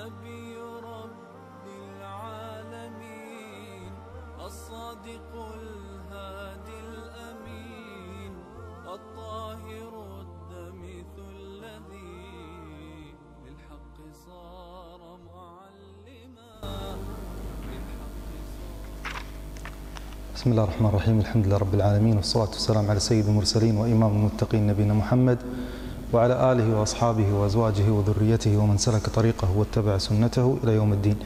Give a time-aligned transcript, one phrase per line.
[0.00, 1.38] نبي رب
[1.84, 3.92] العالمين
[4.46, 8.32] الصادق الهادي الأمين
[8.86, 12.20] الطاهر الدمث الذي
[13.46, 15.00] للحق صار
[15.34, 16.48] معلما
[20.34, 24.66] بسم الله الرحمن الرحيم الحمد لله رب العالمين والصلاة والسلام على سيد المرسلين وإمام المتقين
[24.66, 25.38] نبينا محمد
[26.12, 31.16] وعلى آله وأصحابه وأزواجه وذريته ومن سلك طريقه واتبع سنته إلى يوم الدين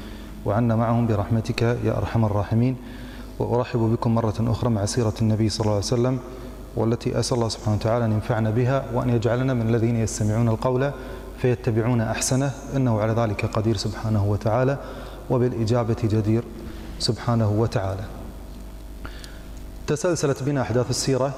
[0.47, 2.77] وعنا معهم برحمتك يا أرحم الراحمين
[3.39, 6.19] وأرحب بكم مرة أخرى مع سيرة النبي صلى الله عليه وسلم
[6.77, 10.91] والتي أسأل الله سبحانه وتعالى أن ينفعنا بها وأن يجعلنا من الذين يستمعون القول
[11.39, 14.79] فيتبعون أحسنه إنه على ذلك قدير سبحانه وتعالى
[15.31, 16.45] وبالإجابة جدير
[16.99, 18.05] سبحانه وتعالى
[19.87, 21.35] تسلسلت بنا أحداث السيرة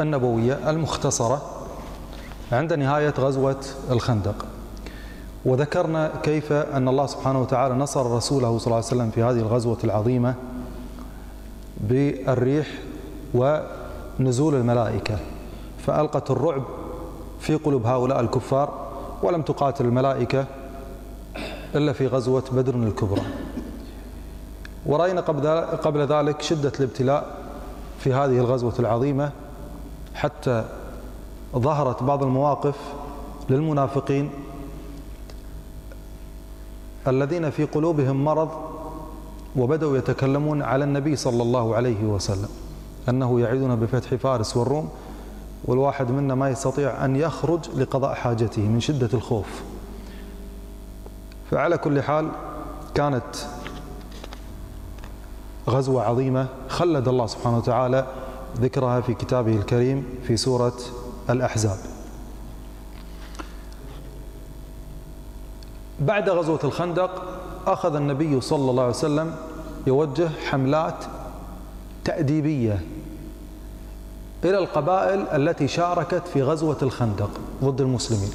[0.00, 1.42] النبوية المختصرة
[2.54, 4.44] عند نهاية غزوة الخندق
[5.44, 9.78] وذكرنا كيف أن الله سبحانه وتعالى نصر رسوله صلى الله عليه وسلم في هذه الغزوة
[9.84, 10.34] العظيمة
[11.80, 12.66] بالريح
[13.34, 15.18] ونزول الملائكة
[15.86, 16.62] فألقت الرعب
[17.40, 18.88] في قلوب هؤلاء الكفار
[19.22, 20.44] ولم تقاتل الملائكة
[21.74, 23.22] إلا في غزوة بدر الكبرى
[24.86, 25.20] ورأينا
[25.84, 27.34] قبل ذلك شدة الابتلاء
[27.98, 29.30] في هذه الغزوة العظيمة
[30.14, 30.64] حتى
[31.58, 32.74] ظهرت بعض المواقف
[33.50, 34.30] للمنافقين
[37.08, 38.48] الذين في قلوبهم مرض
[39.56, 42.48] وبدأوا يتكلمون على النبي صلى الله عليه وسلم
[43.08, 44.88] أنه يعيدنا بفتح فارس والروم
[45.64, 49.62] والواحد منا ما يستطيع أن يخرج لقضاء حاجته من شدة الخوف
[51.50, 52.28] فعلى كل حال
[52.94, 53.24] كانت
[55.70, 58.06] غزوة عظيمة خلد الله سبحانه وتعالى
[58.60, 60.72] ذكرها في كتابه الكريم في سورة
[61.30, 61.76] الأحزاب
[66.00, 69.36] بعد غزوة الخندق أخذ النبي صلى الله عليه وسلم
[69.86, 71.04] يوجه حملات
[72.04, 72.80] تأديبية
[74.44, 77.30] إلى القبائل التي شاركت في غزوة الخندق
[77.64, 78.30] ضد المسلمين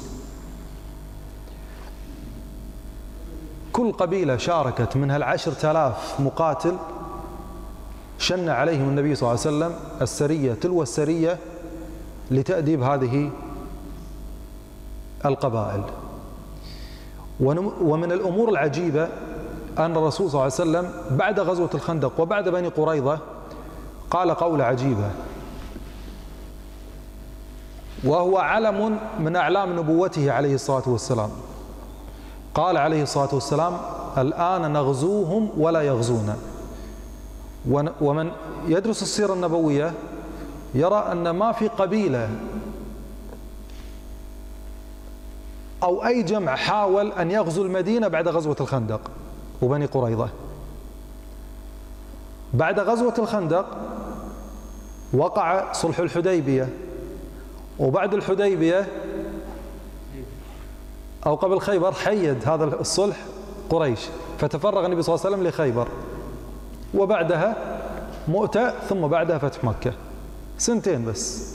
[3.72, 6.76] كل قبيلة شاركت منها العشر تلاف مقاتل
[8.18, 11.38] شن عليهم النبي صلى الله عليه وسلم السرية تلو السرية
[12.30, 13.30] لتأديب هذه
[15.26, 15.82] القبائل
[17.80, 19.08] ومن الأمور العجيبة
[19.78, 23.18] أن الرسول صلى الله عليه وسلم بعد غزوة الخندق وبعد بني قريظة
[24.10, 25.10] قال قول عجيبة
[28.04, 31.30] وهو علم من أعلام نبوته عليه الصلاة والسلام
[32.54, 33.76] قال عليه الصلاة والسلام
[34.18, 36.36] الآن نغزوهم ولا يغزونا
[38.00, 38.30] ومن
[38.68, 39.92] يدرس السيرة النبوية
[40.74, 42.28] يرى أن ما في قبيلة
[45.82, 49.00] أو أي جمع حاول أن يغزو المدينة بعد غزوة الخندق
[49.62, 50.28] وبني قريظة
[52.54, 53.66] بعد غزوة الخندق
[55.12, 56.68] وقع صلح الحديبية
[57.78, 58.86] وبعد الحديبية
[61.26, 63.16] أو قبل خيبر حيد هذا الصلح
[63.70, 64.00] قريش
[64.38, 65.88] فتفرغ النبي صلى الله عليه وسلم لخيبر
[66.94, 67.78] وبعدها
[68.28, 69.92] مؤتة ثم بعدها فتح مكة
[70.58, 71.48] سنتين بس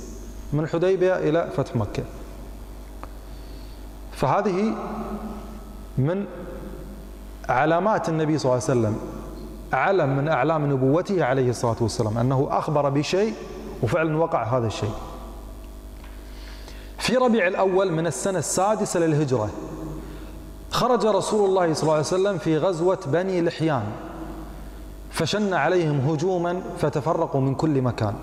[0.53, 2.03] من الحديبية إلى فتح مكة
[4.11, 4.75] فهذه
[5.97, 6.25] من
[7.49, 8.97] علامات النبي صلى الله عليه وسلم
[9.73, 13.33] علم من أعلام نبوته عليه الصلاة والسلام أنه أخبر بشيء
[13.83, 14.93] وفعلا وقع هذا الشيء
[16.97, 19.49] في ربيع الأول من السنة السادسة للهجرة
[20.71, 23.83] خرج رسول الله صلى الله عليه وسلم في غزوة بني لحيان
[25.11, 28.13] فشن عليهم هجوما فتفرقوا من كل مكان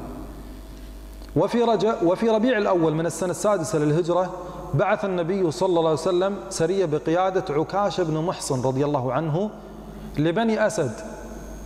[1.36, 4.30] وفي, رجب وفي ربيع الأول من السنة السادسة للهجرة
[4.74, 9.50] بعث النبي صلى الله عليه وسلم سرية بقيادة عكاش بن محصن رضي الله عنه
[10.18, 10.92] لبني أسد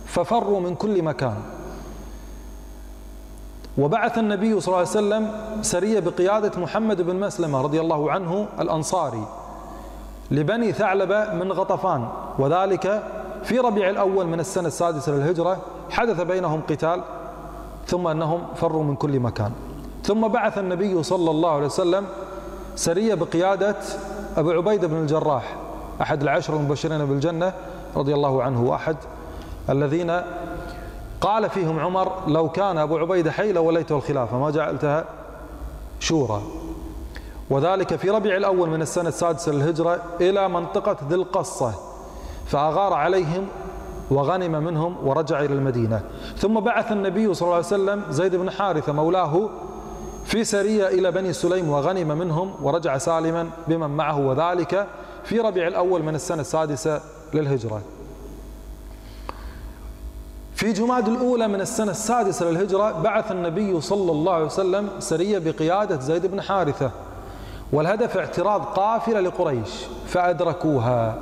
[0.05, 1.35] ففروا من كل مكان
[3.77, 5.31] وبعث النبي صلى الله عليه وسلم
[5.61, 9.27] سرية بقيادة محمد بن مسلمة رضي الله عنه الأنصاري
[10.31, 12.07] لبني ثعلبة من غطفان
[12.39, 13.03] وذلك
[13.43, 15.57] في ربيع الأول من السنة السادسة للهجرة
[15.89, 17.01] حدث بينهم قتال
[17.87, 19.51] ثم أنهم فروا من كل مكان
[20.03, 22.05] ثم بعث النبي صلى الله عليه وسلم
[22.75, 23.75] سرية بقيادة
[24.37, 25.55] أبو عبيدة بن الجراح
[26.01, 27.53] أحد العشر المبشرين بالجنة
[27.95, 28.97] رضي الله عنه وأحد
[29.69, 30.21] الذين
[31.21, 35.05] قال فيهم عمر لو كان أبو عبيدة حي لوليته الخلافة ما جعلتها
[35.99, 36.41] شورى
[37.49, 41.73] وذلك في ربيع الأول من السنة السادسة للهجرة إلى منطقة ذي القصة
[42.45, 43.47] فأغار عليهم
[44.11, 46.01] وغنم منهم ورجع إلى المدينة
[46.37, 49.49] ثم بعث النبي صلى الله عليه وسلم زيد بن حارثة مولاه
[50.25, 54.87] في سرية إلى بني سليم وغنم منهم ورجع سالما بمن معه وذلك
[55.23, 57.01] في ربيع الأول من السنة السادسة
[57.33, 57.81] للهجرة
[60.55, 65.99] في جماد الأولى من السنة السادسة للهجرة بعث النبي صلى الله عليه وسلم سرية بقيادة
[65.99, 66.91] زيد بن حارثة
[67.73, 69.69] والهدف اعتراض قافلة لقريش
[70.07, 71.15] فأدركوها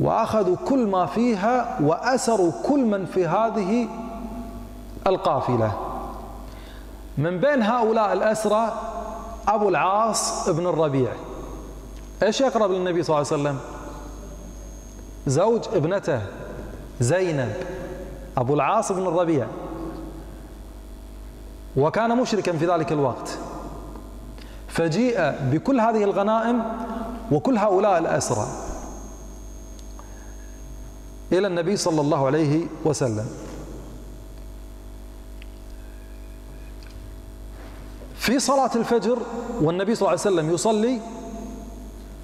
[0.00, 3.88] وأخذوا كل ما فيها وأسروا كل من في هذه
[5.06, 5.72] القافلة
[7.18, 8.72] من بين هؤلاء الأسرى
[9.48, 11.12] أبو العاص بن الربيع
[12.22, 13.58] إيش يقرب للنبي صلى الله عليه وسلم
[15.26, 16.20] زوج ابنته
[17.00, 17.52] زينب
[18.36, 19.46] أبو العاص بن الربيع
[21.76, 23.38] وكان مشركا في ذلك الوقت
[24.68, 26.62] فجيء بكل هذه الغنائم
[27.32, 28.46] وكل هؤلاء الأسرى
[31.32, 33.26] إلى النبي صلى الله عليه وسلم
[38.14, 39.18] في صلاة الفجر
[39.60, 41.00] والنبي صلى الله عليه وسلم يصلي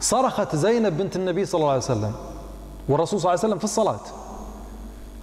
[0.00, 2.12] صرخت زينب بنت النبي صلى الله عليه وسلم
[2.88, 4.00] والرسول صلى الله عليه وسلم في الصلاة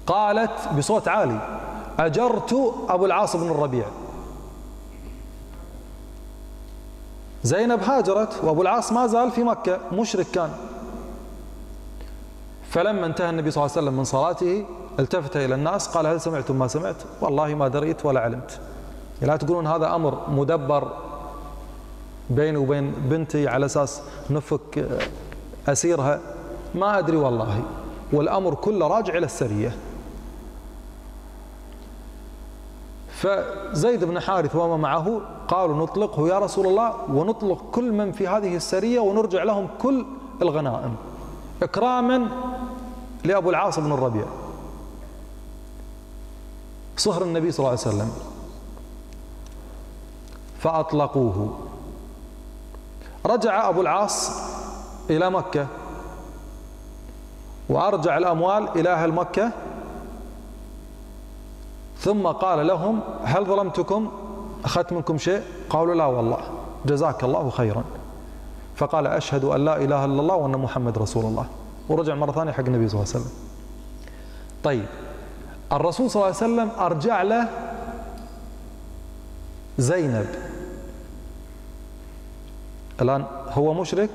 [0.07, 1.59] قالت بصوت عالي
[1.99, 3.85] أجرت أبو العاص بن الربيع
[7.43, 10.49] زينب هاجرت وأبو العاص ما زال في مكة مشرك كان
[12.69, 14.65] فلما انتهى النبي صلى الله عليه وسلم من صلاته
[14.99, 18.59] التفت إلى الناس قال هل سمعتم ما سمعت والله ما دريت ولا علمت
[19.21, 20.91] لا تقولون هذا أمر مدبر
[22.29, 26.19] بيني وبين بنتي على أساس نفك آه، أسيرها
[26.75, 27.63] ما أدري والله
[28.13, 29.75] والأمر كله راجع إلى السرية
[33.21, 38.55] فزيد بن حارث وما معه قالوا نطلقه يا رسول الله ونطلق كل من في هذه
[38.55, 40.05] السرية ونرجع لهم كل
[40.41, 40.95] الغنائم
[41.63, 42.27] إكراما
[43.23, 44.25] لأبو العاص بن الربيع
[46.97, 48.11] صهر النبي صلى الله عليه وسلم
[50.59, 51.55] فأطلقوه
[53.25, 54.31] رجع أبو العاص
[55.09, 55.67] إلى مكة
[57.69, 59.51] وأرجع الأموال إلى أهل مكة
[61.97, 64.11] ثم قال لهم هل ظلمتكم
[64.65, 66.37] أخذت منكم شيء قالوا لا والله
[66.85, 67.83] جزاك الله خيرا
[68.79, 71.45] فقال أشهد أن لا إله إلا الله وأن محمد رسول الله
[71.89, 73.31] ورجع مرة ثانية حق النبي صلى الله عليه وسلم
[74.63, 74.85] طيب
[75.71, 77.49] الرسول صلى الله عليه وسلم أرجع له
[79.77, 80.27] زينب
[83.01, 84.09] الآن هو مشرك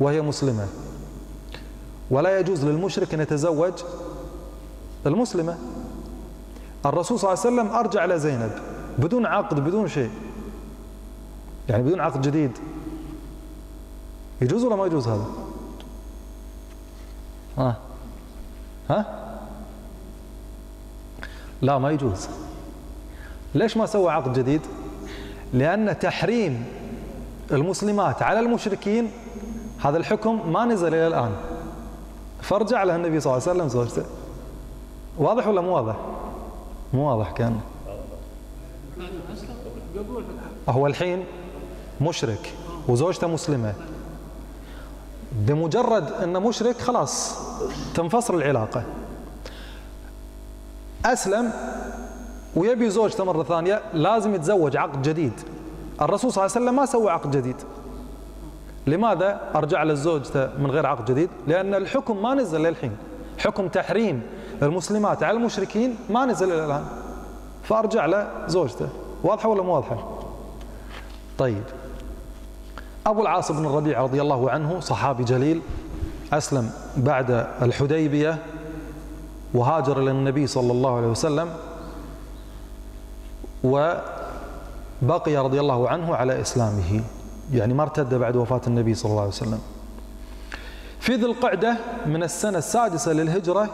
[0.00, 0.66] وهي مسلمة
[2.10, 3.72] ولا يجوز للمشرك أن يتزوج
[5.06, 5.56] المسلمة
[6.86, 8.52] الرسول صلى الله عليه وسلم أرجع لزينب
[8.98, 10.10] بدون عقد بدون شيء
[11.68, 12.52] يعني بدون عقد جديد
[14.40, 15.24] يجوز ولا ما يجوز هذا
[17.58, 17.76] آه.
[18.90, 19.20] ها
[21.62, 22.28] لا ما يجوز
[23.54, 24.60] ليش ما سوى عقد جديد
[25.52, 26.64] لأن تحريم
[27.50, 29.10] المسلمات على المشركين
[29.84, 31.30] هذا الحكم ما نزل إلى الآن
[32.42, 34.08] فارجع له النبي صلى الله عليه وسلم سورته
[35.18, 35.96] واضح ولا مو واضح
[36.94, 37.60] مو واضح كان
[40.68, 41.24] هو الحين
[42.00, 42.54] مشرك
[42.88, 43.74] وزوجته مسلمة
[45.36, 47.38] بمجرد أنه مشرك خلاص
[47.94, 48.82] تنفصل العلاقة
[51.04, 51.52] أسلم
[52.56, 55.32] ويبي زوجته مرة ثانية لازم يتزوج عقد جديد
[56.00, 57.56] الرسول صلى الله عليه وسلم ما سوى عقد جديد
[58.86, 62.96] لماذا أرجع لزوجته من غير عقد جديد لأن الحكم ما نزل للحين
[63.38, 64.22] حكم تحريم
[64.62, 66.84] المسلمات على المشركين ما نزل إلى الآن
[67.62, 68.88] فأرجع لزوجته
[69.22, 70.04] واضحة ولا مو واضحة
[71.38, 71.62] طيب
[73.06, 75.60] أبو العاص بن الربيع رضي الله عنه صحابي جليل
[76.32, 77.30] أسلم بعد
[77.62, 78.38] الحديبية
[79.54, 81.48] وهاجر إلى النبي صلى الله عليه وسلم
[83.64, 87.02] وبقي رضي الله عنه على إسلامه
[87.52, 89.58] يعني ما ارتد بعد وفاة النبي صلى الله عليه وسلم
[91.00, 93.68] في ذي القعدة من السنة السادسة للهجرة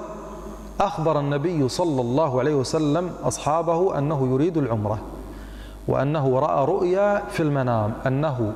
[0.81, 4.99] أخبر النبي صلى الله عليه وسلم أصحابه أنه يريد العمرة
[5.89, 8.53] وأنه رأى رؤيا في المنام أنه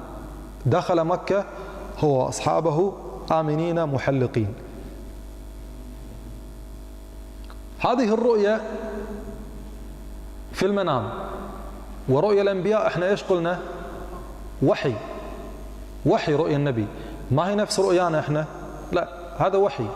[0.67, 1.45] دخل مكة
[1.99, 2.93] هو وأصحابه
[3.33, 4.55] آمنين محلقين
[7.79, 8.61] هذه الرؤية
[10.53, 11.11] في المنام
[12.09, 13.61] ورؤيا الأنبياء احنا ايش قلنا
[14.63, 14.95] وحي
[16.07, 16.87] وحي رؤيا النبي
[17.31, 18.45] ما هي نفس رؤيانا احنا
[18.93, 19.87] لا هذا وحي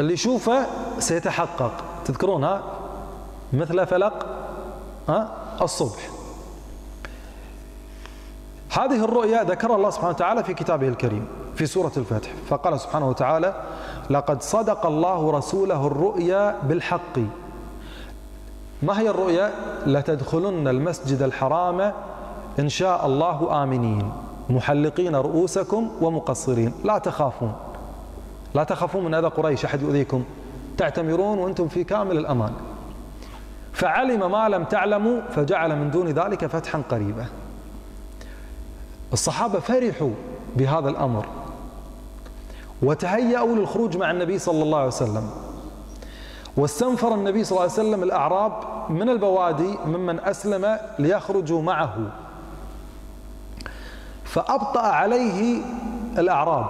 [0.00, 0.66] اللي يشوفه
[0.98, 1.70] سيتحقق
[2.04, 2.62] تذكرون ها
[3.52, 4.26] مثل فلق
[5.08, 6.13] ها الصبح
[8.78, 11.26] هذه الرؤيا ذكر الله سبحانه وتعالى في كتابه الكريم
[11.56, 13.54] في سورة الفتح فقال سبحانه وتعالى
[14.10, 17.18] لقد صدق الله رسوله الرؤيا بالحق
[18.82, 19.50] ما هي الرؤيا
[19.86, 21.92] لتدخلن المسجد الحرام
[22.58, 24.12] إن شاء الله آمنين
[24.50, 27.52] محلقين رؤوسكم ومقصرين لا تخافون
[28.54, 30.24] لا تخافون من أذى قريش أحد يؤذيكم
[30.78, 32.52] تعتمرون وأنتم في كامل الأمان
[33.72, 37.26] فعلم ما لم تعلموا فجعل من دون ذلك فتحا قريبا
[39.12, 40.10] الصحابة فرحوا
[40.56, 41.26] بهذا الأمر
[42.82, 45.30] وتهيأوا للخروج مع النبي صلى الله عليه وسلم
[46.56, 48.52] واستنفر النبي صلى الله عليه وسلم الأعراب
[48.90, 51.96] من البوادي ممن أسلم ليخرجوا معه
[54.24, 55.62] فأبطأ عليه
[56.18, 56.66] الأعراب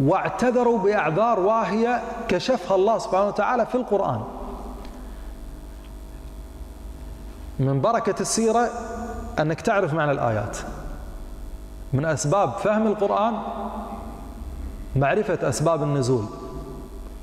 [0.00, 4.22] واعتذروا بأعذار واهية كشفها الله سبحانه وتعالى في القرآن
[7.58, 8.68] من بركة السيرة
[9.40, 10.58] أنك تعرف معنى الآيات
[11.92, 13.32] من أسباب فهم القرآن
[14.96, 16.24] معرفة أسباب النزول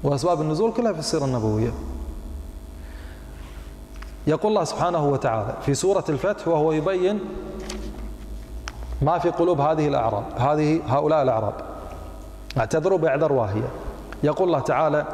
[0.04, 1.72] وأسباب النزول كلها في السيرة النبوية
[4.28, 7.20] يقول الله سبحانه وتعالى في سورة الفتح وهو يبين
[9.02, 11.54] ما في قلوب هذه الأعراب هذه هؤلاء الأعراب
[12.58, 13.68] اعتذروا بإعذار واهية
[14.24, 15.06] يقول الله تعالى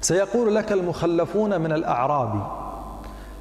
[0.00, 2.59] سيقول لك المخلفون من الأعراب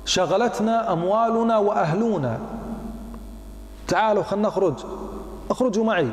[0.09, 2.39] شغلتنا أموالنا وأهلنا
[3.87, 4.73] تعالوا خلنا نخرج
[5.51, 6.07] اخرجوا معي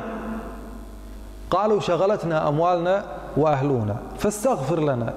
[1.51, 3.05] قالوا شغلتنا أموالنا
[3.37, 5.13] وأهلنا فاستغفر لنا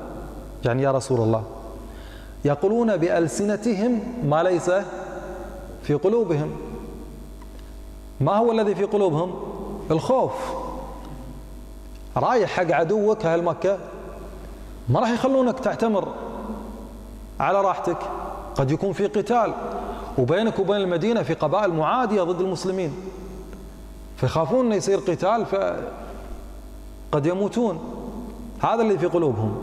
[0.64, 1.42] يعني يا رسول الله
[2.44, 4.70] يقولون بألسنتهم ما ليس
[5.82, 6.50] في قلوبهم
[8.20, 9.34] ما هو الذي في قلوبهم
[9.90, 10.32] الخوف
[12.16, 13.78] رايح حق عدوك أهل مكة
[14.88, 16.08] ما راح يخلونك تعتمر
[17.40, 17.96] على راحتك
[18.61, 19.52] قد يكون في قتال
[20.19, 22.93] وبينك وبين المدينة في قبائل معادية ضد المسلمين
[24.17, 27.79] فيخافون أن يصير قتال فقد يموتون
[28.62, 29.62] هذا اللي في قلوبهم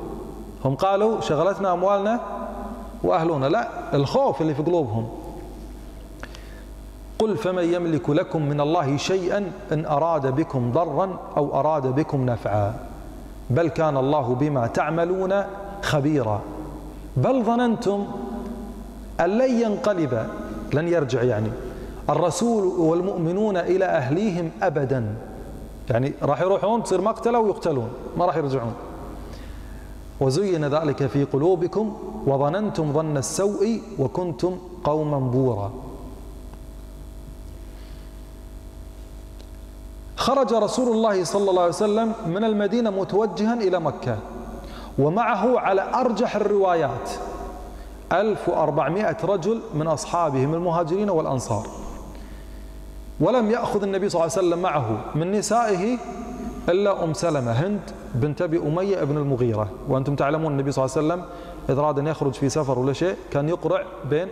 [0.66, 2.20] هم قالوا شغلتنا أموالنا
[3.04, 5.10] وأهلنا لا الخوف اللي في قلوبهم
[7.20, 12.74] قل فمن يملك لكم من الله شيئا إن أراد بكم ضرا أو أراد بكم نفعا
[13.50, 15.44] بل كان الله بما تعملون
[15.82, 16.42] خبيرا
[17.18, 18.06] بل ظننتم
[19.20, 20.28] أن لن ينقلب
[20.74, 21.52] لن يرجع يعني
[22.10, 25.16] الرسول والمؤمنون إلى أهليهم أبدا
[25.90, 28.74] يعني راح يروحون تصير مقتلة ويقتلون ما راح يرجعون
[30.22, 31.98] وزين ذلك في قلوبكم
[32.28, 35.72] وظننتم ظن السوء وكنتم قوما بورا
[40.16, 44.18] خرج رسول الله صلى الله عليه وسلم من المدينة متوجها إلى مكة
[45.00, 47.10] ومعه على أرجح الروايات
[48.12, 51.68] 1400 رجل من أصحابهم المهاجرين والأنصار
[53.20, 55.98] ولم يأخذ النبي صلى الله عليه وسلم معه من نسائه
[56.70, 57.80] إلا أم سلمة هند
[58.16, 61.26] بنت أبي أمية ابن المغيرة وأنتم تعلمون النبي صلى الله عليه وسلم
[61.70, 64.28] إذا أراد أن يخرج في سفر ولا شيء كان يقرع بين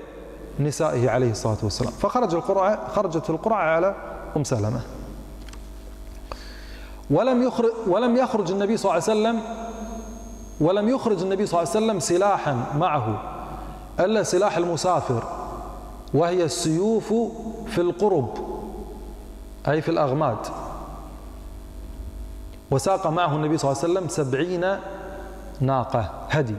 [0.60, 3.96] نسائه عليه الصلاة والسلام فخرج القرعة خرجت القرعة على
[4.38, 4.82] أم سلمة
[7.10, 9.55] ولم يخرج ولم يخرج النبي صلى الله عليه وسلم
[10.62, 13.34] ولم يخرج النبي صلى الله عليه وسلم سلاحا معه
[13.99, 15.23] ألا سلاح المسافر
[16.13, 17.13] وهي السيوف
[17.67, 18.29] في القرب
[19.67, 20.37] أي في الأغماد
[22.71, 24.65] وساق معه النبي صلى الله عليه وسلم سبعين
[25.61, 26.55] ناقة هدي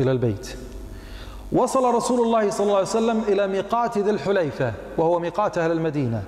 [0.00, 0.56] إلى البيت
[1.52, 6.22] وصل رسول الله صلى الله عليه وسلم إلى ميقات ذي الحليفة وهو ميقات أهل المدينة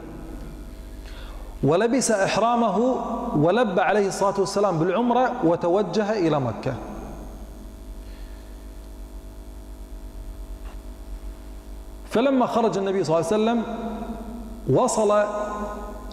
[1.62, 2.96] ولبس إحرامه
[3.36, 6.72] ولب عليه الصلاة والسلام بالعمرة وتوجه إلى مكة
[12.14, 13.62] فلما خرج النبي صلى الله عليه وسلم
[14.82, 15.24] وصل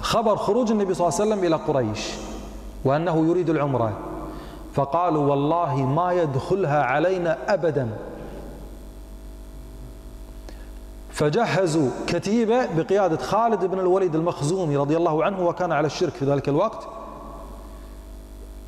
[0.01, 2.09] خبر خروج النبي صلى الله عليه وسلم إلى قريش
[2.85, 3.93] وأنه يريد العمرة
[4.73, 7.89] فقالوا والله ما يدخلها علينا أبدا
[11.11, 16.49] فجهزوا كتيبة بقيادة خالد بن الوليد المخزومي رضي الله عنه وكان على الشرك في ذلك
[16.49, 16.87] الوقت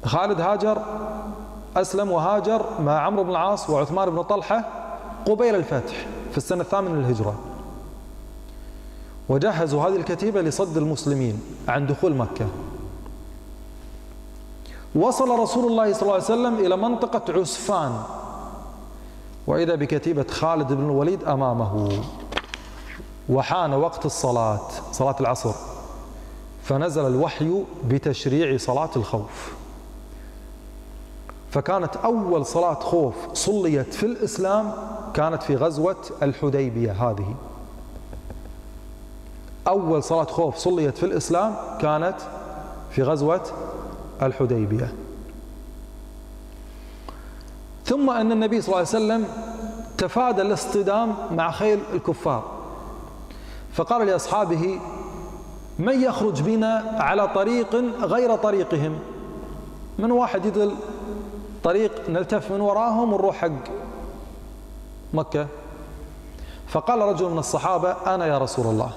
[0.06, 0.78] خالد هاجر
[1.78, 4.64] أسلم وهاجر مع عمرو بن العاص وعثمان بن طلحة
[5.28, 7.36] قبيل الفتح في السنة الثامنة للهجرة
[9.30, 12.46] وجهزوا هذه الكتيبة لصد المسلمين عن دخول مكة
[14.96, 18.04] وصل رسول الله صلى الله عليه وسلم إلى منطقة عسفان
[19.48, 22.00] وإذا بكتيبة خالد بن الوليد أمامه
[23.30, 25.54] وحان وقت الصلاة صلاة العصر
[26.64, 29.54] فنزل الوحي بتشريع صلاة الخوف
[31.52, 34.74] فكانت أول صلاة خوف صليت في الإسلام
[35.14, 37.36] كانت في غزوة الحديبية هذه
[39.68, 42.16] أول صلاة خوف صليت في الإسلام كانت
[42.92, 43.42] في غزوة
[44.22, 44.94] الحديبية
[47.86, 49.28] ثم أن النبي صلى الله عليه وسلم
[49.98, 52.44] تفادى الاصطدام مع خيل الكفار
[53.74, 54.80] فقال لأصحابه
[55.80, 59.00] من يخرج بنا على طريق غير طريقهم
[60.00, 60.74] من واحد يدل
[61.64, 63.74] طريق نلتف من وراهم ونروح حق
[65.14, 65.48] مكة
[66.68, 68.92] فقال رجل من الصحابة أنا يا رسول الله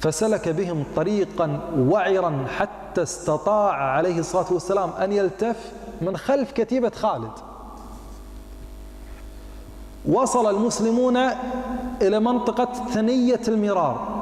[0.00, 7.30] فسلك بهم طريقا وعرا حتى استطاع عليه الصلاة والسلام أن يلتف من خلف كتيبة خالد
[10.08, 11.16] وصل المسلمون
[12.02, 14.20] إلى منطقة ثنية المرار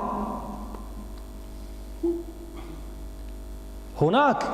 [4.00, 4.48] هناك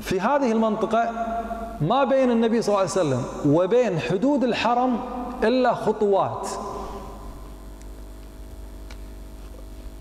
[0.00, 1.10] في هذه المنطقة
[1.80, 5.00] ما بين النبي صلى الله عليه وسلم وبين حدود الحرم
[5.44, 6.48] إلا خطوات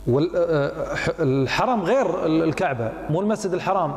[0.09, 3.95] آه، الحرم غير الكعبة مو المسجد الحرام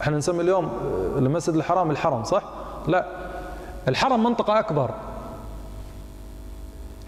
[0.00, 0.68] احنا نسمي اليوم
[1.16, 2.42] المسجد الحرام الحرم صح؟
[2.88, 3.04] لا
[3.88, 4.90] الحرم منطقة أكبر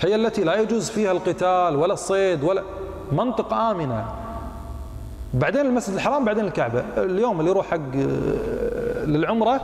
[0.01, 2.63] هي التي لا يجوز فيها القتال ولا الصيد ولا
[3.13, 4.05] منطقة آمنة
[5.35, 9.61] بعدين المسجد الحرام بعدين الكعبة اليوم اللي يروح حق آه، للعمرة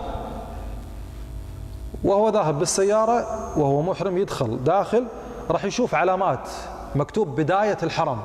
[2.04, 3.24] وهو ذاهب بالسيارة
[3.58, 5.06] وهو محرم يدخل داخل
[5.50, 6.48] راح يشوف علامات
[6.94, 8.18] مكتوب بداية الحرم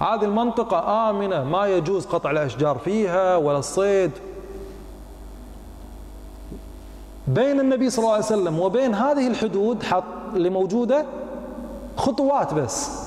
[0.00, 4.10] هذه المنطقة آمنة ما يجوز قطع الأشجار فيها ولا الصيد
[7.28, 11.06] بين النبي صلى الله عليه وسلم وبين هذه الحدود حط اللي موجودة
[11.96, 13.00] خطوات بس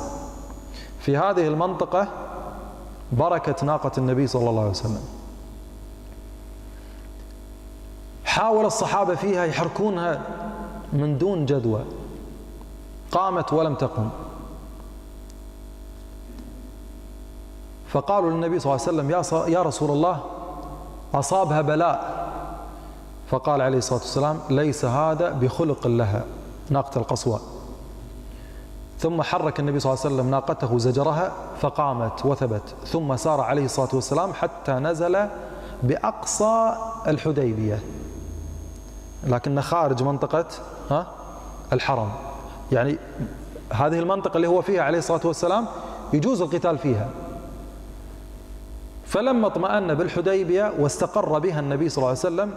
[0.99, 2.07] في هذه المنطقة
[3.11, 5.01] بركة ناقة النبي صلى الله عليه وسلم
[8.33, 10.21] حاول الصحابة فيها يحركونها
[10.93, 11.83] من دون جدوى
[13.11, 14.09] قامت ولم تقم
[17.87, 20.19] فقالوا للنبي صلى الله عليه وسلم يا رسول الله
[21.13, 22.23] أصابها بلاء
[23.29, 26.23] فقال عليه الصلاة والسلام ليس هذا بخلق لها
[26.69, 27.39] ناقة القصوى
[28.99, 33.89] ثم حرك النبي صلى الله عليه وسلم ناقته زجرها فقامت وثبت ثم سار عليه الصلاة
[33.93, 35.27] والسلام حتى نزل
[35.83, 36.75] بأقصى
[37.07, 37.79] الحديبية
[39.27, 40.45] لكنه خارج منطقة
[40.91, 41.07] ها
[41.73, 42.11] الحرم
[42.71, 42.97] يعني
[43.71, 45.65] هذه المنطقة اللي هو فيها عليه الصلاة والسلام
[46.13, 47.09] يجوز القتال فيها
[49.05, 52.51] فلما اطمأن بالحديبية واستقر بها النبي صلى الله عليه وسلم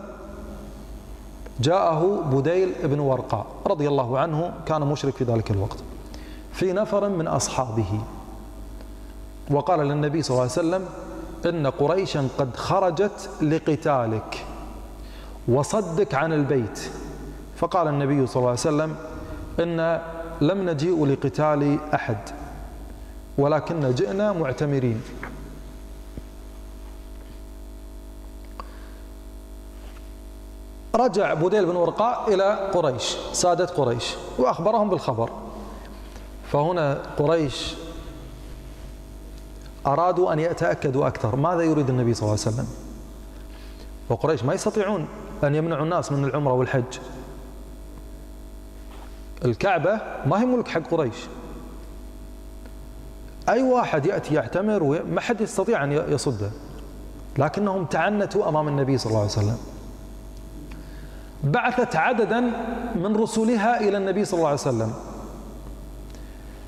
[1.60, 5.78] جاءه بديل بن ورقاء رضي الله عنه كان مشرك في ذلك الوقت
[6.52, 8.00] في نفر من أصحابه
[9.50, 10.84] وقال للنبي صلى الله عليه وسلم
[11.46, 14.45] إن قريشا قد خرجت لقتالك
[15.48, 16.80] وصدك عن البيت
[17.56, 18.96] فقال النبي صلى الله عليه وسلم
[19.60, 20.02] إن
[20.40, 22.18] لم نجيء لقتال أحد
[23.38, 25.02] ولكن جئنا معتمرين
[30.94, 35.30] رجع بوديل بن ورقاء إلى قريش سادة قريش وأخبرهم بالخبر
[36.52, 37.74] فهنا قريش
[39.86, 42.66] أرادوا أن يتأكدوا أكثر ماذا يريد النبي صلى الله عليه وسلم
[44.08, 45.06] وقريش ما يستطيعون
[45.44, 46.84] أن يمنعوا الناس من العمرة والحج
[49.44, 51.14] الكعبة ما هي ملك حق قريش
[53.48, 56.50] أي واحد يأتي يعتمر ما حد يستطيع أن يصده
[57.38, 59.58] لكنهم تعنتوا أمام النبي صلى الله عليه وسلم
[61.44, 62.40] بعثت عددا
[62.96, 64.92] من رسلها إلى النبي صلى الله عليه وسلم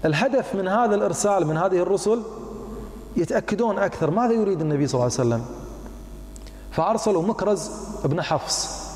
[0.04, 2.22] الهدف من هذا الإرسال من هذه الرسل
[3.16, 5.46] يتأكدون أكثر ماذا يريد النبي صلى الله عليه وسلم
[6.70, 7.70] فأرسلوا مكرز
[8.06, 8.88] بن حفص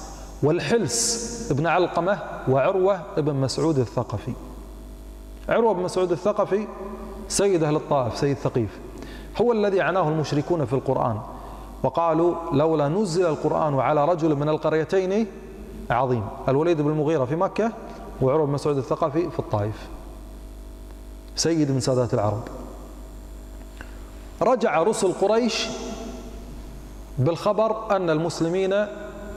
[0.43, 4.33] والحلس بن علقمة وعروة بن مسعود الثقفي
[5.49, 6.67] عروة بن مسعود الثقفي
[7.29, 8.79] سيد أهل الطائف سيد ثقيف
[9.41, 11.21] هو الذي عناه المشركون في القرآن
[11.83, 15.27] وقالوا لولا نزل القرآن على رجل من القريتين
[15.91, 17.73] عظيم الوليد بن المغيرة في مكة
[18.23, 19.87] وعروة بن مسعود الثقفي في الطائف
[21.37, 22.43] سيد من سادات العرب
[24.43, 25.67] رجع رسل قريش
[27.18, 28.75] بالخبر أن المسلمين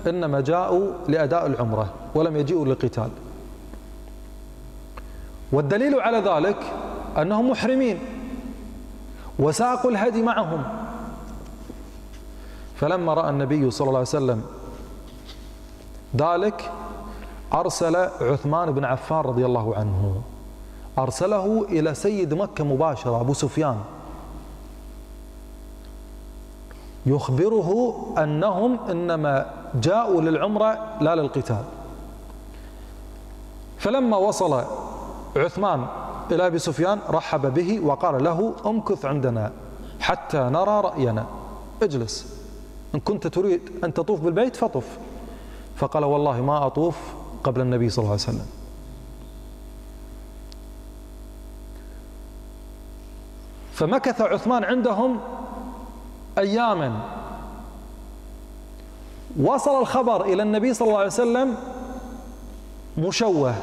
[0.07, 3.09] إنما جاءوا لأداء العمرة ولم يجيئوا للقتال
[5.51, 6.57] والدليل على ذلك
[7.17, 7.99] أنهم محرمين
[9.39, 10.63] وساقوا الهدي معهم
[12.75, 14.43] فلما رأى النبي صلى الله عليه وسلم
[16.17, 16.71] ذلك
[17.53, 20.21] أرسل عثمان بن عفان رضي الله عنه
[20.97, 23.75] أرسله إلى سيد مكة مباشرة أبو سفيان
[27.05, 27.67] يخبره
[28.17, 31.63] أنهم إنما جاءوا للعمرة لا للقتال
[33.77, 34.63] فلما وصل
[35.37, 35.85] عثمان
[36.31, 39.51] إلى أبي سفيان رحب به وقال له أمكث عندنا
[39.99, 41.25] حتى نرى رأينا
[41.83, 42.35] اجلس
[42.95, 44.97] إن كنت تريد أن تطوف بالبيت فطف
[45.75, 46.97] فقال والله ما أطوف
[47.43, 48.45] قبل النبي صلى الله عليه وسلم
[53.71, 55.19] فمكث عثمان عندهم
[56.37, 56.99] أياما
[59.39, 61.55] وصل الخبر إلى النبي صلى الله عليه وسلم
[62.97, 63.53] مشوه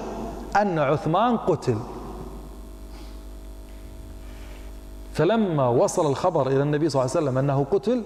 [0.61, 1.79] أن عثمان قتل
[5.15, 8.03] فلما وصل الخبر إلى النبي صلى الله عليه وسلم أنه قتل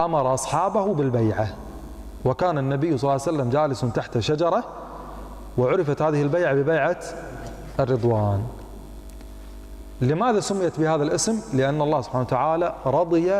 [0.00, 1.54] أمر أصحابه بالبيعة
[2.24, 4.64] وكان النبي صلى الله عليه وسلم جالس تحت شجرة
[5.58, 7.00] وعرفت هذه البيعة ببيعة
[7.80, 8.44] الرضوان
[10.00, 13.32] لماذا سميت بهذا الاسم؟ لأن الله سبحانه وتعالى رضي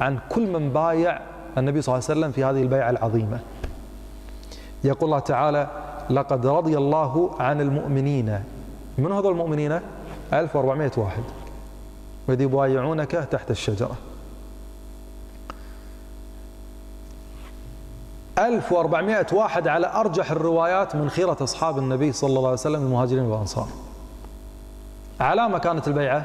[0.00, 1.20] عن كل من بايع
[1.58, 3.40] النبي صلى الله عليه وسلم في هذه البيعة العظيمة
[4.84, 5.68] يقول الله تعالى
[6.10, 8.42] لقد رضي الله عن المؤمنين
[8.98, 9.80] من هذول المؤمنين؟
[10.32, 11.22] 1400 واحد
[12.28, 13.96] وإذ يبايعونك تحت الشجرة
[18.38, 23.68] 1400 واحد على أرجح الروايات من خيرة أصحاب النبي صلى الله عليه وسلم المهاجرين والأنصار
[25.22, 26.24] على ما كانت البيعة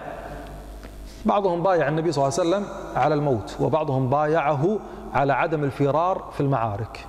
[1.26, 4.80] بعضهم بايع النبي صلى الله عليه وسلم على الموت وبعضهم بايعه
[5.14, 7.06] على عدم الفرار في المعارك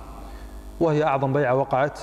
[0.79, 1.99] وهي أعظم بيعة وقعت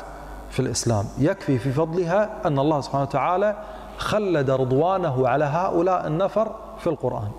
[0.51, 3.57] في الإسلام يكفي في فضلها أن الله سبحانه وتعالى
[3.99, 7.31] خلد رضوانه على هؤلاء النفر في القرآن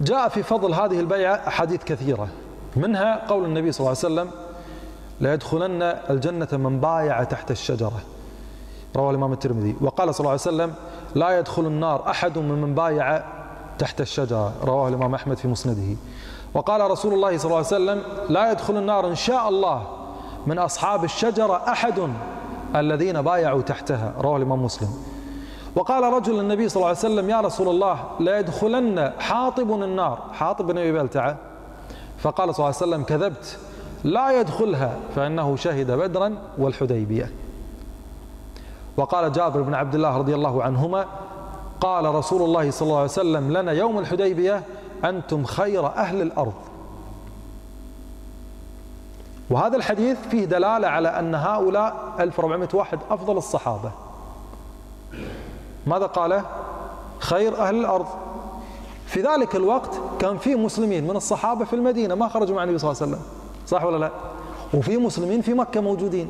[0.00, 2.28] جاء في فضل هذه البيعة أحاديث كثيرة
[2.76, 4.30] منها قول النبي صلى الله عليه وسلم
[5.20, 8.00] ليدخلن الجنة من بايع تحت الشجرة
[8.96, 10.74] رواه الإمام الترمذي وقال صلى الله عليه وسلم
[11.14, 13.24] لا يدخل النار أحد ممن بايع
[13.78, 15.96] تحت الشجرة رواه الإمام أحمد في مسنده
[16.54, 19.82] وقال رسول الله صلى الله عليه وسلم لا يدخل النار إن شاء الله
[20.46, 22.08] من أصحاب الشجرة أحد
[22.76, 24.88] الذين بايعوا تحتها رواه الإمام مسلم
[25.76, 30.66] وقال رجل النبي صلى الله عليه وسلم يا رسول الله لا يدخلن حاطب النار حاطب
[30.66, 31.36] بن أبي بلتعة
[32.18, 33.58] فقال صلى الله عليه وسلم كذبت
[34.04, 37.30] لا يدخلها فإنه شهد بدرا والحديبية
[38.96, 41.06] وقال جابر بن عبد الله رضي الله عنهما
[41.80, 44.62] قال رسول الله صلى الله عليه وسلم لنا يوم الحديبية
[45.04, 46.52] أنتم خير أهل الأرض
[49.50, 53.90] وهذا الحديث فيه دلالة على أن هؤلاء 1400 واحد أفضل الصحابة
[55.86, 56.42] ماذا قال
[57.18, 58.06] خير أهل الأرض
[59.06, 62.90] في ذلك الوقت كان في مسلمين من الصحابة في المدينة ما خرجوا مع النبي صلى
[62.90, 63.26] الله عليه وسلم
[63.66, 64.10] صح ولا لا
[64.74, 66.28] وفي مسلمين في مكة موجودين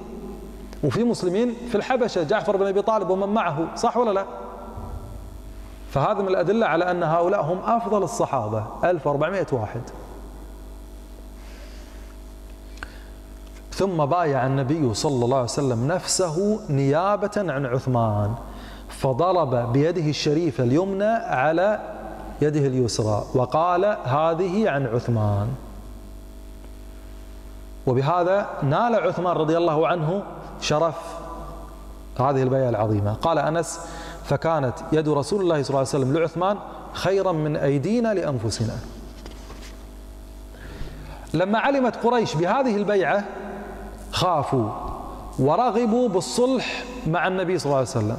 [0.85, 4.25] وفي مسلمين في الحبشة جعفر بن أبي طالب ومن معه صح ولا لا
[5.91, 9.81] فهذا من الأدلة على أن هؤلاء هم أفضل الصحابة 1400 واحد
[13.71, 18.35] ثم بايع النبي صلى الله عليه وسلم نفسه نيابة عن عثمان
[18.89, 21.95] فضرب بيده الشريفة اليمنى على
[22.43, 25.49] يده اليسرى وقال هذه عن عثمان
[27.87, 30.23] وبهذا نال عثمان رضي الله عنه
[30.61, 30.95] شرف
[32.21, 33.81] هذه البيعة العظيمة قال أنس
[34.25, 36.59] فكانت يد رسول الله صلى الله عليه وسلم لعثمان
[36.93, 38.77] خيرا من أيدينا لأنفسنا
[41.35, 43.25] لما علمت قريش بهذه البيعة
[44.13, 44.69] خافوا
[45.39, 48.17] ورغبوا بالصلح مع النبي صلى الله عليه وسلم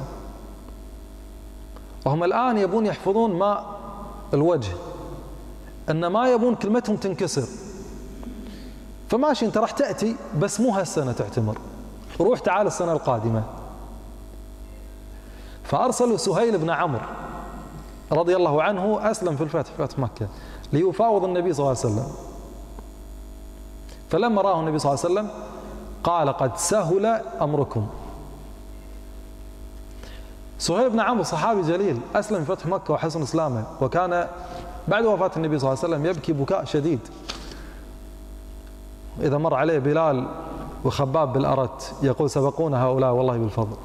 [2.06, 3.64] وهم الآن يبون يحفظون ماء
[4.34, 4.72] الوجه
[5.90, 7.46] أن ما يبون كلمتهم تنكسر
[9.10, 11.54] فماشي أنت راح تأتي بس مو هالسنة تعتمر
[12.20, 13.42] روح تعال السنة القادمة
[15.64, 17.00] فأرسل سهيل بن عمرو
[18.12, 20.26] رضي الله عنه أسلم في الفتح فتح مكة
[20.72, 22.08] ليفاوض النبي صلى الله عليه وسلم
[24.10, 25.42] فلما رآه النبي صلى الله عليه وسلم
[26.04, 27.06] قال قد سهل
[27.40, 27.86] أمركم
[30.58, 34.26] سهيل بن عمرو صحابي جليل أسلم في فتح مكة وحسن إسلامه وكان
[34.88, 37.00] بعد وفاة النبي صلى الله عليه وسلم يبكي بكاء شديد
[39.20, 40.26] إذا مر عليه بلال
[40.86, 43.76] وخباب بالأرت يقول سبقونا هؤلاء والله بالفضل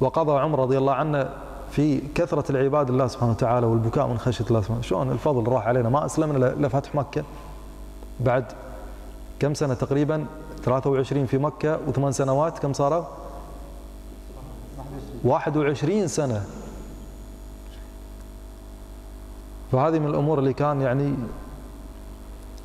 [0.00, 1.30] وقضى عمر رضي الله عنه
[1.70, 5.88] في كثرة العباد الله سبحانه وتعالى والبكاء من خشية الله سبحانه شلون الفضل راح علينا
[5.88, 7.22] ما أسلمنا لفتح مكة
[8.20, 8.44] بعد
[9.40, 10.26] كم سنة تقريبا
[10.64, 13.04] 23 في مكة وثمان سنوات كم صاروا
[15.24, 16.44] 21 سنة
[19.72, 21.14] فهذه من الأمور اللي كان يعني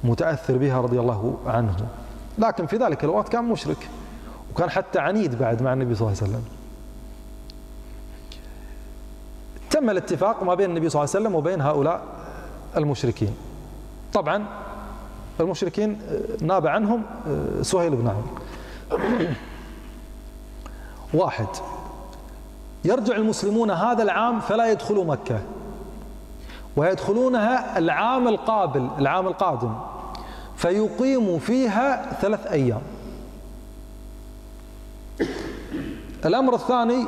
[0.08, 1.76] متأثر بها رضي الله عنه
[2.38, 3.90] لكن في ذلك الوقت كان مشرك
[4.56, 6.44] وكان حتى عنيد بعد مع النبي صلى الله عليه وسلم
[9.70, 12.02] تم الاتفاق ما بين النبي صلى الله عليه وسلم وبين هؤلاء
[12.78, 13.36] المشركين
[14.14, 14.46] طبعا
[15.40, 19.10] المشركين آه، ناب عنهم آه، سهيل بن عمرو
[21.24, 21.48] واحد
[22.86, 25.40] يرجع المسلمون هذا العام فلا يدخلوا مكة
[26.76, 29.76] ويدخلونها العام القابل العام القادم
[30.58, 32.82] فيقيم فيها ثلاث أيام
[36.26, 37.06] الأمر الثاني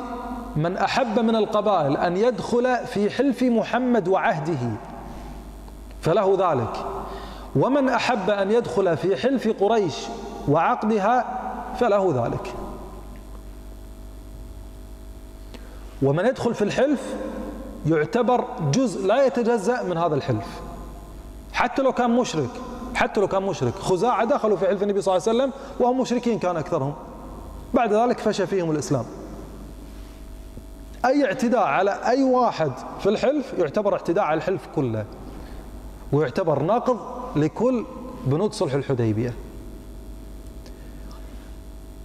[0.56, 4.70] من أحب من القبائل أن يدخل في حلف محمد وعهده
[6.02, 6.84] فله ذلك
[7.56, 9.94] ومن أحب أن يدخل في حلف قريش
[10.48, 11.24] وعقدها
[11.80, 12.54] فله ذلك
[16.02, 17.14] ومن يدخل في الحلف
[17.86, 20.60] يعتبر جزء لا يتجزأ من هذا الحلف
[21.52, 22.50] حتى لو كان مشرك
[23.00, 26.38] حتى لو كان مشرك خزاعة دخلوا في حلف النبي صلى الله عليه وسلم وهم مشركين
[26.38, 26.94] كان أكثرهم
[27.74, 29.04] بعد ذلك فشى فيهم الإسلام
[31.04, 35.04] أي اعتداء على أي واحد في الحلف يعتبر اعتداء على الحلف كله
[36.12, 36.98] ويعتبر ناقض
[37.36, 37.84] لكل
[38.26, 39.34] بنود صلح الحديبية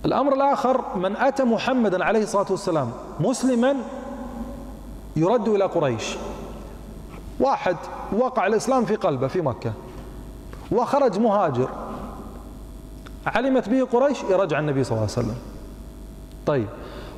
[0.05, 3.75] الأمر الآخر من أتى محمدا عليه الصلاة والسلام مسلما
[5.15, 6.15] يرد إلى قريش
[7.39, 7.75] واحد
[8.13, 9.71] وقع الإسلام في قلبه في مكة
[10.71, 11.69] وخرج مهاجر
[13.28, 15.36] علمت به قريش يرجع النبي صلى الله عليه وسلم
[16.47, 16.67] طيب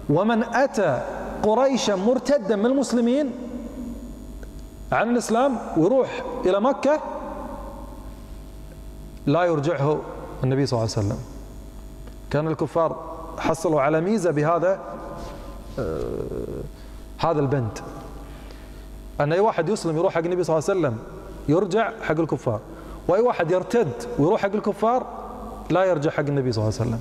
[0.09, 1.01] ومن أتى
[1.43, 3.31] قريشا مرتدا من المسلمين
[4.91, 7.01] عن الإسلام ويروح إلى مكة
[9.25, 9.99] لا يرجعه
[10.43, 11.19] النبي صلى الله عليه وسلم
[12.29, 12.95] كان الكفار
[13.37, 14.79] حصلوا على ميزة بهذا
[15.79, 16.61] آه،
[17.17, 17.79] هذا البند
[19.21, 20.97] أن أي واحد يسلم يروح حق النبي صلى الله عليه وسلم
[21.49, 22.59] يرجع حق الكفار
[23.07, 25.05] واي واحد يرتد ويروح حق الكفار
[25.69, 26.99] لا يرجع حق النبي صلى الله عليه وسلم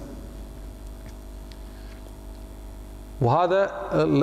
[3.21, 3.71] وهذا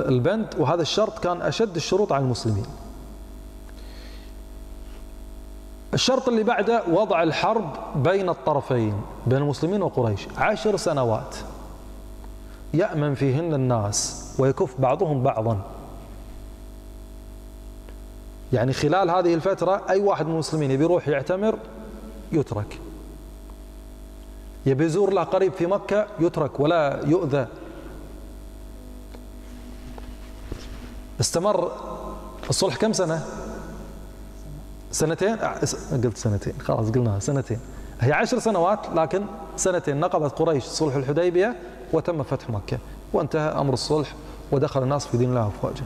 [0.08, 2.66] البند وهذا الشرط كان أشد الشروط على المسلمين
[5.94, 7.68] الشرط اللي بعده وضع الحرب
[8.02, 8.94] بين الطرفين
[9.26, 11.36] بين المسلمين وقريش عشر سنوات
[12.74, 15.58] يأمن فيهن الناس ويكف بعضهم بعضا
[18.52, 21.58] يعني خلال هذه الفترة أي واحد من المسلمين يبي يروح يعتمر
[22.36, 22.78] يترك
[24.66, 27.46] يبي يزور قريب في مكة يترك ولا يؤذى
[31.20, 31.72] استمر
[32.50, 33.24] الصلح كم سنة
[34.90, 37.58] سنتين قلت سنتين خلاص قلناها سنتين
[38.00, 39.24] هي عشر سنوات لكن
[39.56, 41.56] سنتين نقضت قريش صلح الحديبية
[41.92, 42.78] وتم فتح مكة
[43.12, 44.14] وانتهى أمر الصلح
[44.52, 45.84] ودخل الناس في دين الله أفواجا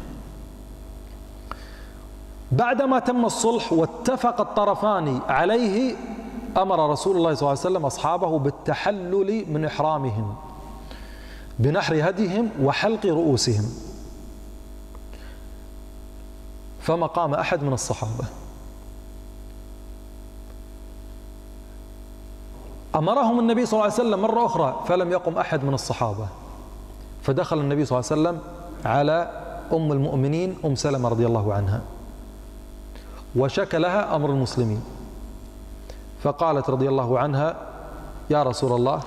[2.53, 5.97] بعدما تم الصلح واتفق الطرفان عليه
[6.63, 10.35] أمر رسول الله صلى الله عليه وسلم أصحابه بالتحلل من إحرامهم
[11.59, 13.65] بنحر هديهم وحلق رؤوسهم
[16.81, 18.25] فما قام أحد من الصحابة
[22.95, 26.27] أمرهم النبي صلى الله عليه وسلم مرة أخرى فلم يقم أحد من الصحابة
[27.23, 28.53] فدخل النبي صلى الله عليه وسلم
[28.85, 29.31] على
[29.73, 31.81] أم المؤمنين أم سلمة رضي الله عنها
[33.37, 34.83] وشكى لها أمر المسلمين
[36.23, 37.57] فقالت رضي الله عنها
[38.31, 39.01] يا رسول الله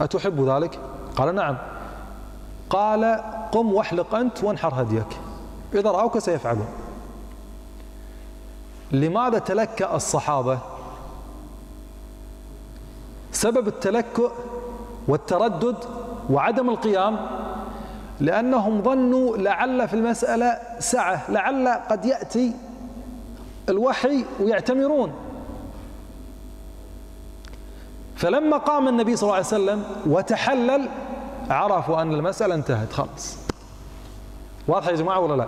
[0.00, 0.78] أتحب ذلك
[1.16, 1.56] قال نعم
[2.70, 5.06] قال قم واحلق أنت وانحر هديك
[5.74, 6.68] إذا رأوك سيفعلون
[8.92, 10.58] لماذا تلكأ الصحابة
[13.32, 14.30] سبب التلكؤ
[15.08, 15.76] والتردد
[16.30, 17.16] وعدم القيام
[18.20, 22.52] لأنهم ظنوا لعل في المسألة سعة لعل قد يأتي
[23.68, 25.12] الوحي ويعتمرون
[28.16, 30.88] فلما قام النبي صلى الله عليه وسلم وتحلل
[31.50, 33.36] عرفوا أن المسألة انتهت خلاص
[34.68, 35.46] واضح يا جماعة ولا لا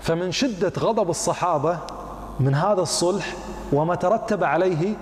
[0.00, 1.78] فمن شدة غضب الصحابة
[2.40, 3.34] من هذا الصلح
[3.72, 4.94] وما ترتب عليه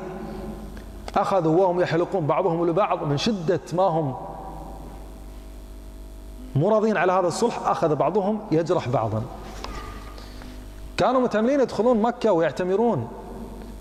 [1.17, 4.15] أخذوا وهم يحلقون بعضهم لبعض من شدة ما هم
[6.57, 9.23] مرضين على هذا الصلح أخذ بعضهم يجرح بعضا
[10.97, 13.09] كانوا متأملين يدخلون مكة ويعتمرون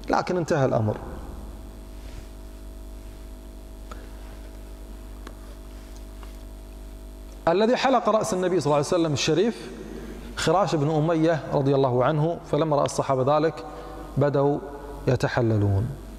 [0.10, 0.96] لكن انتهى الأمر
[7.52, 9.72] الذي حلق رأس النبي صلى الله عليه وسلم الشريف
[10.36, 13.66] خراش بن أمية رضي الله عنه فلما رأى الصحابة ذلك
[14.18, 14.60] بدأوا
[15.08, 16.11] يتحللون